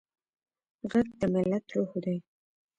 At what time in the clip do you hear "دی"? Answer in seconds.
2.03-2.17